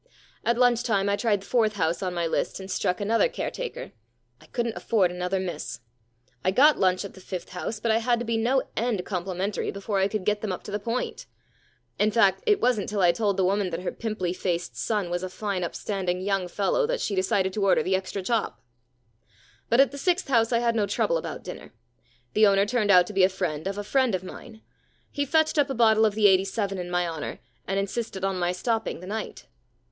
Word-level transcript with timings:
* 0.25 0.43
At 0.47 0.57
lunch 0.57 0.81
time 0.81 1.09
I 1.09 1.15
tried 1.15 1.41
the 1.43 1.45
fourth 1.45 1.73
house 1.73 2.01
on 2.01 2.15
my 2.15 2.25
list 2.25 2.59
and 2.59 2.71
struck 2.71 2.99
another 2.99 3.29
caretaker. 3.29 3.91
I 4.41 4.47
couldn't 4.47 4.75
afford 4.75 5.11
another 5.11 5.39
miss. 5.39 5.79
I 6.43 6.49
got 6.49 6.79
lunch 6.79 7.05
at 7.05 7.13
the 7.13 7.21
fifth 7.21 7.49
house, 7.49 7.79
but 7.79 7.91
I 7.91 7.99
had 7.99 8.17
to 8.17 8.25
be 8.25 8.35
no 8.35 8.63
end 8.75 9.05
com 9.05 9.25
plimentary 9.25 9.71
before 9.71 9.99
I 9.99 10.07
could 10.07 10.25
get 10.25 10.41
them 10.41 10.51
up 10.51 10.63
to 10.63 10.71
the 10.71 10.79
point. 10.79 11.27
In 11.99 12.09
fact, 12.09 12.41
it 12.47 12.59
wasn't 12.59 12.89
till 12.89 13.01
I 13.01 13.11
told 13.11 13.37
the 13.37 13.43
woman 13.45 13.69
that 13.69 13.81
her 13.83 13.91
pimply 13.91 14.33
faced 14.33 14.75
son 14.75 15.11
was 15.11 15.21
a 15.21 15.29
fine 15.29 15.63
upstanding 15.63 16.19
young 16.19 16.47
fellow 16.47 16.87
that 16.87 16.99
she 16.99 17.13
decided 17.13 17.53
to 17.53 17.63
order 17.63 17.83
the 17.83 17.95
extra 17.95 18.23
chop. 18.23 18.55
P.C 18.55 18.63
6 18.65 18.71
1 18.73 18.73
E 18.73 18.73
The 18.87 19.67
Problem 19.67 19.67
Club 19.67 19.69
* 19.69 19.69
But 19.69 19.79
at 19.81 19.91
the 19.91 20.03
sixth 20.03 20.27
house 20.29 20.51
I 20.51 20.65
had 20.65 20.75
no 20.75 20.87
trouble 20.87 21.17
about 21.17 21.43
dinner. 21.43 21.75
The 22.33 22.47
owner 22.47 22.65
turned 22.65 22.89
out 22.89 23.05
to 23.05 23.13
be 23.13 23.23
a 23.23 23.29
friend 23.29 23.67
of 23.67 23.77
a 23.77 23.83
friend 23.83 24.15
of 24.15 24.23
mine. 24.23 24.63
He 25.11 25.25
fetched 25.27 25.59
up 25.59 25.69
a 25.69 25.75
bottle 25.75 26.07
of 26.07 26.15
the 26.15 26.25
'87 26.25 26.79
in 26.79 26.89
my 26.89 27.07
honour 27.07 27.37
and 27.67 27.77
insisted 27.79 28.25
on 28.25 28.39
my 28.39 28.51
stopping 28.51 28.99
the 28.99 29.05
night. 29.05 29.45